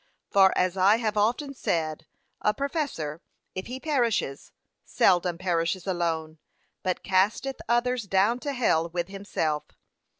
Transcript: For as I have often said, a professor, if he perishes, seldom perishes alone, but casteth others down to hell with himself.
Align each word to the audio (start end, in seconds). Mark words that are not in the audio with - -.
For 0.31 0.51
as 0.57 0.77
I 0.77 0.95
have 0.95 1.15
often 1.15 1.53
said, 1.53 2.07
a 2.41 2.55
professor, 2.55 3.21
if 3.53 3.67
he 3.67 3.79
perishes, 3.79 4.51
seldom 4.83 5.37
perishes 5.37 5.85
alone, 5.85 6.39
but 6.81 7.03
casteth 7.03 7.61
others 7.69 8.05
down 8.05 8.39
to 8.39 8.53
hell 8.53 8.89
with 8.89 9.09
himself. 9.09 9.65